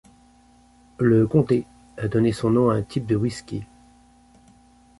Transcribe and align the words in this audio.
Le 0.97 1.27
comté 1.27 1.67
a 1.97 2.07
donné 2.07 2.31
son 2.31 2.49
nom 2.49 2.71
à 2.71 2.73
un 2.73 2.81
type 2.81 3.05
de 3.05 3.15
whisky. 3.15 3.65